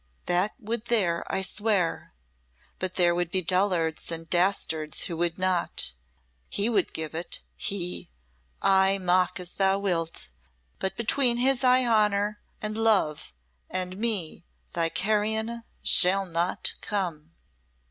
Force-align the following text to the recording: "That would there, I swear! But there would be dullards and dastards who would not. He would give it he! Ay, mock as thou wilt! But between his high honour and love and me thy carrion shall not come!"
"That 0.25 0.55
would 0.57 0.85
there, 0.85 1.23
I 1.31 1.43
swear! 1.43 2.15
But 2.79 2.95
there 2.95 3.13
would 3.13 3.29
be 3.29 3.43
dullards 3.43 4.11
and 4.11 4.27
dastards 4.27 5.03
who 5.03 5.15
would 5.17 5.37
not. 5.37 5.93
He 6.49 6.69
would 6.69 6.91
give 6.91 7.13
it 7.13 7.43
he! 7.55 8.09
Ay, 8.63 8.97
mock 8.97 9.39
as 9.39 9.51
thou 9.51 9.77
wilt! 9.77 10.29
But 10.79 10.97
between 10.97 11.37
his 11.37 11.61
high 11.61 11.85
honour 11.85 12.41
and 12.63 12.75
love 12.75 13.31
and 13.69 13.95
me 13.95 14.43
thy 14.73 14.89
carrion 14.89 15.65
shall 15.83 16.25
not 16.25 16.73
come!" 16.81 17.35